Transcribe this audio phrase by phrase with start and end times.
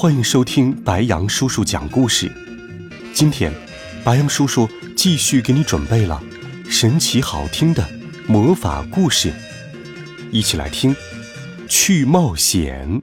[0.00, 2.30] 欢迎收听白羊叔叔讲故事。
[3.12, 3.52] 今天，
[4.04, 6.22] 白羊叔叔继续给你准备了
[6.70, 7.84] 神奇好听的
[8.28, 9.32] 魔法故事，
[10.30, 10.94] 一起来听
[11.68, 13.02] 《去冒险》。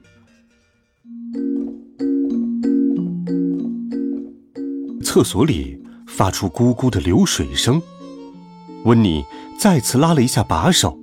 [5.04, 5.78] 厕所里
[6.08, 7.82] 发出咕咕的流水声，
[8.86, 9.22] 温妮
[9.60, 10.98] 再次拉了一下把手，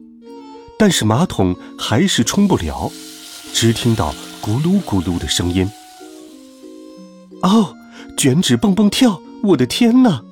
[0.79, 2.91] 但是马桶还是冲不了。
[3.53, 5.69] 只听到咕噜咕噜的声音。
[7.43, 7.75] 哦，
[8.17, 9.21] 卷纸蹦蹦跳！
[9.43, 10.23] 我的天哪，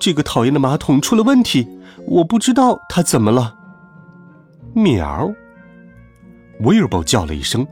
[0.00, 1.68] 这个讨厌的马桶出了问题！
[2.06, 3.56] 我不知道它怎么了。
[4.72, 5.32] 喵！
[6.60, 7.66] 威尔伯叫了一声，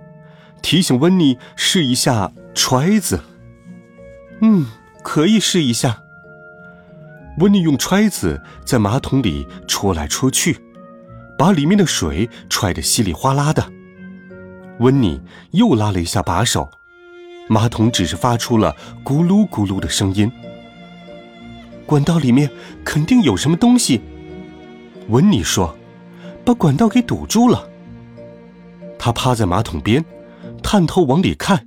[0.61, 3.20] 提醒温妮试一下揣子。
[4.41, 4.67] 嗯，
[5.05, 6.03] 可以试一下。
[7.39, 10.59] 温妮用揣子在马桶里戳来戳去，
[11.39, 13.65] 把里面的水揣得稀里哗啦的。
[14.81, 15.20] 温妮
[15.53, 16.69] 又拉了一下把手，
[17.53, 20.31] 马桶只是发出了咕噜咕噜的声音。
[21.84, 22.48] 管道里面
[22.84, 24.01] 肯定有什么东西，
[25.09, 25.77] 温妮说
[26.47, 27.69] ：“把管道给堵住了。”
[28.97, 30.05] 他趴在马桶边，
[30.62, 31.67] 探头往里看。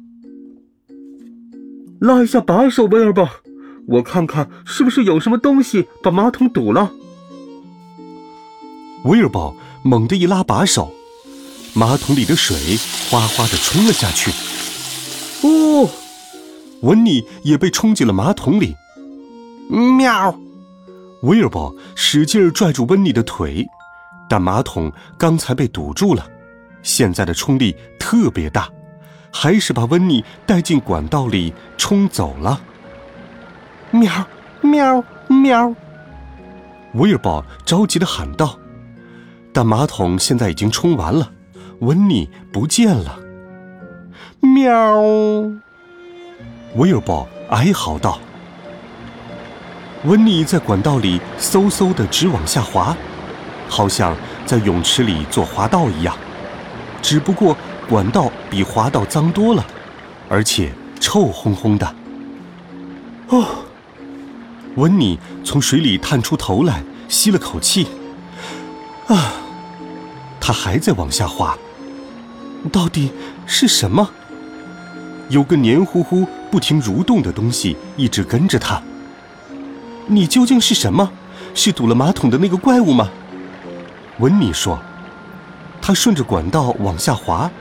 [1.99, 3.29] 拉一下把手，威尔伯，
[3.89, 6.93] 我看看是不是有什么东西把马桶堵了。
[9.03, 10.93] 威尔伯猛地一拉把手。
[11.73, 12.77] 马桶里的水
[13.09, 14.31] 哗哗的冲了下去，
[15.43, 15.89] 哦，
[16.81, 18.75] 温妮也被冲进了马桶里。
[19.69, 20.37] 喵！
[21.23, 23.65] 威尔伯使劲拽住温妮的腿，
[24.29, 26.25] 但马桶刚才被堵住了，
[26.81, 28.69] 现在的冲力特别大，
[29.31, 32.61] 还是把温妮带进管道里冲走了。
[33.91, 34.27] 喵！
[34.61, 35.03] 喵！
[35.27, 35.73] 喵！
[36.95, 38.59] 威尔伯着急的喊道，
[39.53, 41.31] 但马桶现在已经冲完了。
[41.79, 43.17] 温妮不见了，
[44.43, 45.01] 喵！
[46.75, 48.19] 威尔伯哀嚎道。
[50.03, 52.93] 温妮在管道里嗖嗖的直往下滑，
[53.69, 54.13] 好像
[54.45, 56.13] 在泳池里做滑道一样，
[57.01, 57.55] 只不过
[57.87, 59.65] 管道比滑道脏多了，
[60.27, 61.95] 而且臭烘烘的。
[63.29, 63.45] 哦，
[64.75, 67.87] 温妮从水里探出头来，吸了口气。
[69.07, 69.35] 啊，
[70.41, 71.57] 他还在往下滑。
[72.73, 73.11] 到底
[73.45, 74.09] 是什么？
[75.29, 78.81] 有个黏糊糊、不停蠕动的东西一直跟着他。
[80.07, 81.11] 你究竟是什么？
[81.55, 83.09] 是堵了马桶的那个怪物吗？
[84.19, 84.79] 温妮说。
[85.81, 87.51] 他顺着管道往下滑，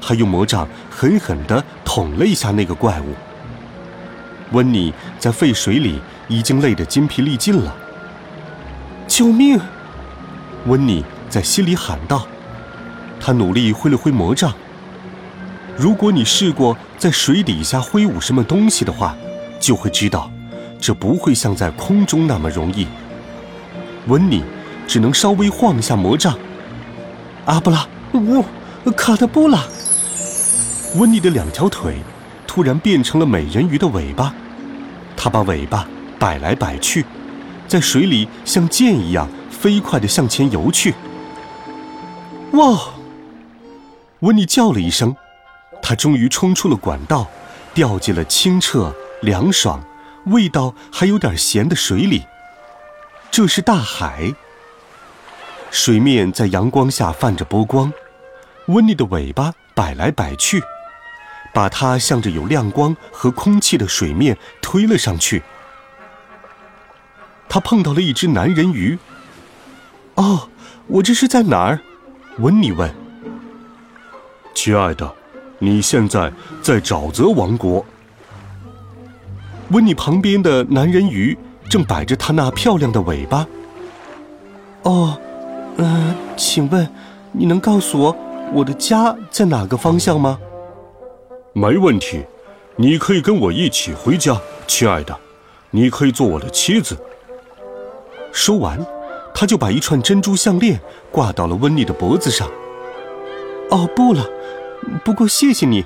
[0.00, 3.14] 还用魔杖狠狠地捅了一下那个怪物。
[4.52, 7.74] 温妮在沸水里已经累得筋疲力尽了。
[9.08, 9.60] 救命！
[10.66, 12.26] 温妮在心里喊道。
[13.20, 14.52] 他努力挥了挥魔杖。
[15.76, 19.16] 如果你试过在水底下挥舞什么东西的话，
[19.58, 20.30] 就会知道，
[20.78, 22.86] 这不会像在空中那么容易。
[24.06, 24.44] 温妮
[24.86, 26.38] 只能稍微晃一下魔杖。
[27.46, 28.44] 阿布拉，呜，
[28.92, 29.64] 卡特布拉。
[30.94, 31.96] 温妮的两条腿
[32.46, 34.32] 突然变成了美人鱼的尾巴，
[35.16, 35.84] 她把尾巴
[36.20, 37.04] 摆来摆去，
[37.66, 40.94] 在水里像箭一样飞快地向前游去。
[42.52, 42.78] 哇！
[44.20, 45.16] 温妮叫了一声，
[45.82, 47.28] 他终于冲出了管道，
[47.74, 49.84] 掉进了清澈、凉爽、
[50.26, 52.22] 味道还有点咸的水里。
[53.30, 54.32] 这是大海，
[55.70, 57.92] 水面在阳光下泛着波光。
[58.66, 60.62] 温妮的尾巴摆来摆去，
[61.52, 65.42] 把它向着有亮光和空气的水面推了上去。
[67.48, 68.98] 他碰到了一只男人鱼。
[70.14, 70.48] 哦，
[70.86, 71.80] 我这是在哪儿？
[72.38, 72.94] 温妮问。
[74.54, 75.14] 亲爱的，
[75.64, 76.28] 你现在
[76.60, 77.84] 在沼泽王国。
[79.70, 81.38] 温妮旁边的男人鱼
[81.70, 83.46] 正摆着他那漂亮的尾巴。
[84.82, 85.16] 哦，
[85.76, 86.88] 嗯，请问
[87.30, 88.16] 你能告诉我
[88.52, 90.36] 我的家在哪个方向吗？
[91.52, 92.24] 没问题，
[92.74, 94.36] 你可以跟我一起回家，
[94.66, 95.16] 亲爱的，
[95.70, 96.98] 你可以做我的妻子。
[98.32, 98.84] 说完，
[99.32, 100.80] 他就把一串珍珠项链
[101.12, 102.48] 挂到了温妮的脖子上。
[103.70, 104.26] 哦，不了。
[105.04, 105.84] 不过谢谢你，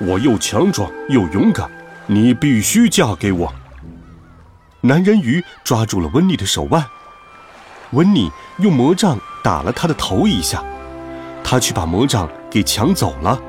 [0.00, 1.70] 我又强壮又勇敢，
[2.06, 3.52] 你必须嫁给我。
[4.80, 6.84] 男人鱼抓住了温妮的手腕，
[7.92, 10.62] 温妮用魔杖打了他的头一下，
[11.44, 13.40] 他却把魔杖给抢走了。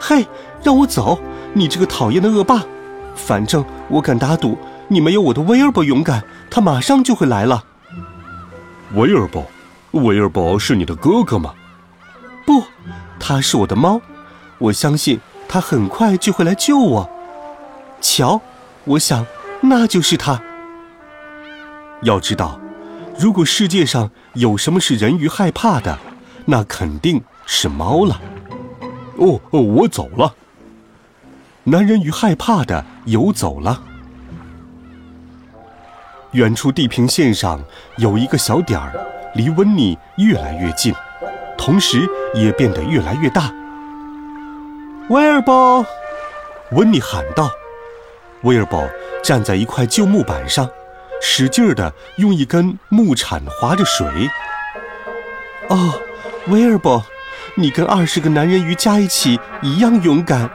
[0.00, 0.26] 嘿，
[0.62, 1.18] 让我走！
[1.54, 2.62] 你这个讨厌的恶霸！
[3.16, 7.64] 反正我敢打赌，你没有我的威尔伯勇敢，他马上就会来了。
[8.94, 9.46] 威尔伯，
[9.92, 11.54] 威尔伯是你的哥哥吗？
[12.46, 12.62] 不，
[13.18, 14.00] 它是我的猫。
[14.58, 17.10] 我相信它很快就会来救我。
[18.00, 18.40] 瞧，
[18.84, 19.26] 我想
[19.60, 20.40] 那就是它。
[22.02, 22.60] 要知道，
[23.18, 25.98] 如果世界上有什么是人鱼害怕的，
[26.44, 28.20] 那肯定是猫了。
[29.16, 30.34] 哦哦，我走了。
[31.64, 33.82] 男人鱼害怕的游走了。
[36.32, 37.60] 远处地平线上
[37.96, 38.92] 有一个小点儿，
[39.34, 40.94] 离温妮越来越近，
[41.58, 43.52] 同时也变得越来越大。
[45.10, 45.84] 威尔伯，
[46.70, 47.50] 温妮喊道。
[48.42, 48.88] 威尔伯
[49.22, 50.70] 站在一块旧木板上，
[51.20, 54.06] 使劲儿的用一根木铲划着水。
[55.68, 55.92] 哦，
[56.46, 57.04] 威尔伯。
[57.56, 60.48] 你跟二十个男人鱼加一起一样勇敢，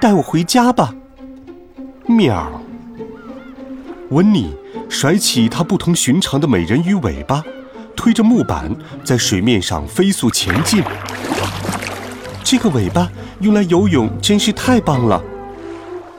[0.00, 0.94] 带我回家吧。
[2.06, 2.62] 喵！
[4.08, 4.56] 温妮
[4.88, 7.44] 甩起它不同寻常的美人鱼尾巴，
[7.98, 8.72] 推着木板
[9.02, 10.84] 在水面上飞速前进。
[12.44, 13.10] 这个尾巴
[13.40, 15.20] 用来游泳真是太棒了。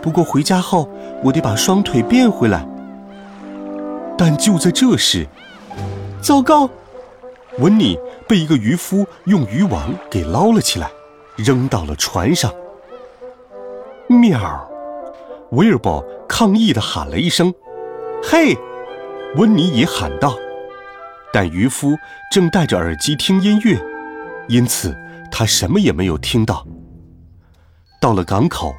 [0.01, 0.89] 不过回家后
[1.23, 2.67] 我得把双腿变回来。
[4.17, 5.25] 但就在这时，
[6.21, 6.69] 糟糕！
[7.59, 7.97] 温妮。
[8.27, 10.91] 被一个渔夫用渔网给捞了起来，
[11.35, 12.53] 扔到了船上。
[14.07, 14.69] 喵！
[15.49, 17.51] 威尔伯抗议地喊了一声
[18.21, 18.55] ：“嘿！”
[19.35, 20.37] 温妮也喊道。
[21.33, 21.97] 但渔夫
[22.31, 23.79] 正戴着耳机听音乐，
[24.47, 24.97] 因此
[25.31, 26.65] 他什么也没有听到。
[28.01, 28.73] 到了港口，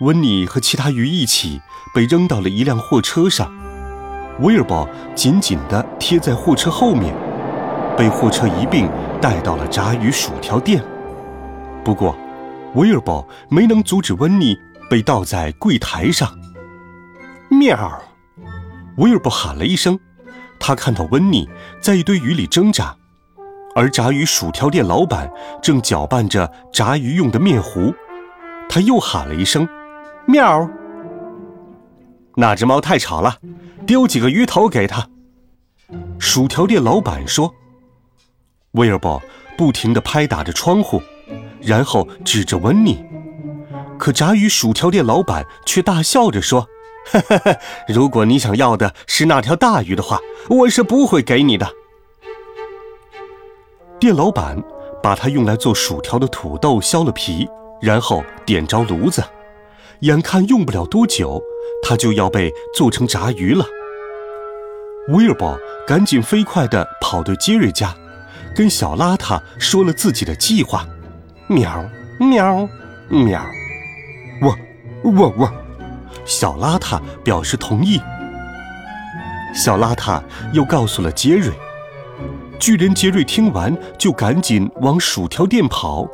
[0.00, 1.60] 温妮和其他鱼一起
[1.94, 3.50] 被扔到了一辆货车上，
[4.40, 7.14] 威尔伯紧紧地贴在货车后面。
[7.96, 8.90] 被货车一并
[9.22, 10.84] 带到了炸鱼薯条店，
[11.82, 12.14] 不过，
[12.74, 14.54] 威尔伯没能阻止温妮
[14.90, 16.38] 被倒在柜台上。
[17.48, 18.02] 喵！
[18.98, 19.98] 威尔伯喊了一声，
[20.58, 21.48] 他看到温妮
[21.80, 22.96] 在一堆鱼里挣扎，
[23.74, 25.30] 而炸鱼薯条店老板
[25.62, 27.94] 正搅拌着炸鱼用的面糊。
[28.68, 29.66] 他又喊了一声
[30.26, 30.68] ：“喵！”
[32.36, 33.38] 那只猫太吵了，
[33.86, 35.08] 丢几个鱼头给他。
[36.18, 37.54] 薯条店老板说。
[38.72, 39.22] 威尔伯
[39.56, 41.00] 不停地拍打着窗户，
[41.62, 43.02] 然后指着温妮。
[43.96, 46.68] 可炸鱼薯条店老板却大笑着说
[47.10, 47.56] ：“哈哈哈
[47.88, 51.68] 如果你想要的是那条大鱼的话，我是不会给你的。”
[53.98, 54.62] 店老板
[55.02, 57.48] 把他用来做薯条的土豆削了皮，
[57.80, 59.22] 然后点着炉子。
[60.00, 61.42] 眼看用不了多久，
[61.82, 63.64] 他就要被做成炸鱼了。
[65.08, 67.94] 威尔伯赶紧飞快地跑到杰瑞家。
[68.54, 70.86] 跟小邋遢说了自己的计划，
[71.46, 71.84] 喵
[72.18, 72.66] 喵
[73.10, 73.44] 喵，
[74.40, 74.58] 汪
[75.14, 75.65] 汪汪！
[76.24, 78.00] 小邋遢表示同意。
[79.54, 80.22] 小邋遢
[80.52, 81.52] 又告诉了杰瑞，
[82.58, 86.06] 巨人杰瑞听完就赶紧往薯条店跑。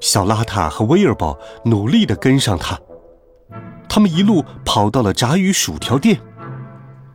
[0.00, 2.78] 小邋遢和威尔伯努力地跟上他，
[3.88, 6.20] 他们一路跑到了炸鱼薯条店，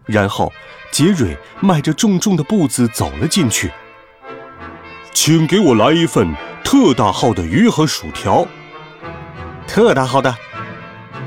[0.06, 0.52] 然后
[0.92, 3.72] 杰瑞迈着重重的步子走了进去。
[5.14, 8.48] 请给我来一份特大号的鱼和薯条。
[9.68, 10.36] 特大号的，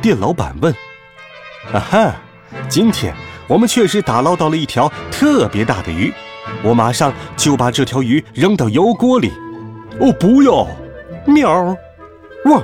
[0.02, 0.74] 店老板问。
[1.72, 2.16] 啊哈，
[2.68, 3.14] 今天
[3.46, 6.12] 我们确实打捞到了一条特别大的鱼，
[6.64, 9.32] 我马上就把这条鱼扔到油锅里。
[10.00, 10.66] 哦，不要！
[11.24, 11.76] 喵！
[12.46, 12.62] 汪！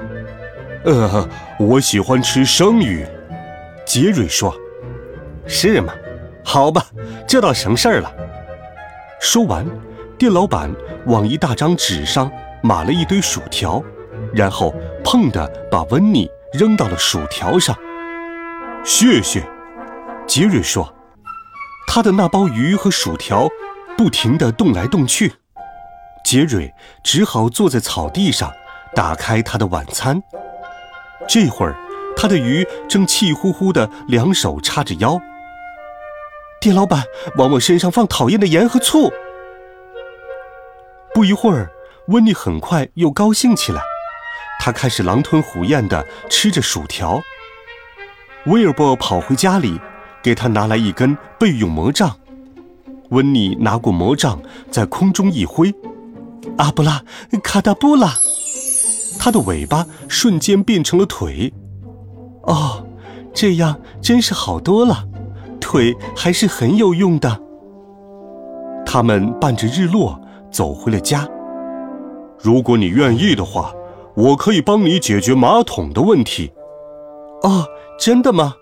[0.85, 1.28] 呃，
[1.61, 3.07] 我喜欢吃生鱼。
[3.87, 4.52] 杰瑞说。
[5.47, 5.95] 是吗？
[6.45, 6.85] 好吧，
[7.26, 8.12] 这倒省事儿了。
[9.21, 9.64] 说完。
[10.18, 10.68] 店老板
[11.07, 12.28] 往一大张纸上
[12.61, 13.80] 码了一堆薯条，
[14.35, 17.76] 然后砰的把温妮扔到了薯条上。
[18.85, 19.49] 谢谢，
[20.26, 20.95] 杰瑞说。
[21.87, 23.49] 他的那包鱼和薯条
[23.97, 25.33] 不停地动来动去，
[26.23, 28.52] 杰瑞只好坐在草地上，
[28.95, 30.23] 打开他的晚餐。
[31.26, 31.75] 这会儿，
[32.14, 35.19] 他的鱼正气呼呼地两手叉着腰。
[36.61, 37.02] 店老板
[37.37, 39.11] 往我身上放讨厌的盐和醋。
[41.14, 41.71] 不一会儿，
[42.09, 43.81] 温妮很快又高兴起来，
[44.59, 47.21] 他开始狼吞虎咽地吃着薯条。
[48.47, 49.79] 威尔伯跑回家里，
[50.23, 52.17] 给他拿来一根备用魔杖。
[53.11, 55.75] 温妮拿过魔杖，在空中一挥，
[56.59, 57.03] 阿布拉
[57.43, 58.15] 卡达布拉，
[59.19, 61.53] 它的尾巴瞬间变成了腿。
[62.43, 62.87] 哦，
[63.33, 65.05] 这样真是好多了，
[65.61, 67.41] 腿还是很有用的。
[68.85, 70.19] 他们伴着日落
[70.50, 71.29] 走回了家。
[72.38, 73.73] 如果你愿意的话，
[74.19, 76.53] 我可以帮你解决马桶的问题。
[77.45, 77.65] 哦，
[78.01, 78.57] 真的吗？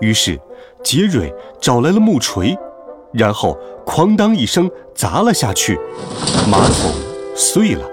[0.00, 0.40] 于是，
[0.82, 2.56] 杰瑞找来了木锤，
[3.12, 5.78] 然后哐当一声砸了下去，
[6.50, 6.90] 马桶
[7.36, 7.86] 碎了，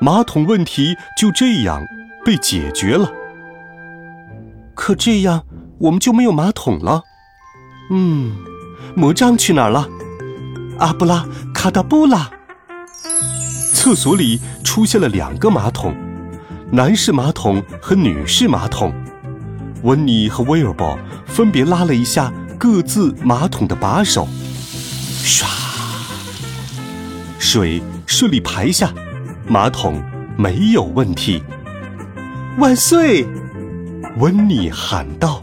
[0.00, 1.84] 马桶问题就这样
[2.24, 3.12] 被解决了。
[4.74, 5.44] 可这样
[5.78, 7.02] 我们就没有马桶了。
[7.90, 8.34] 嗯，
[8.94, 9.86] 魔杖去哪儿了？
[10.78, 12.30] 阿布拉卡达布拉！
[13.76, 15.94] 厕所里出现了两个马桶，
[16.72, 18.90] 男士马桶和女士马桶。
[19.82, 24.26] 温妮和威尔伯分别拉了一下各自马桶的把手，
[25.22, 25.44] 唰，
[27.38, 28.90] 水顺利排下，
[29.46, 30.02] 马桶
[30.38, 31.42] 没有问题。
[32.56, 33.26] 万岁！
[34.16, 35.42] 温妮喊道。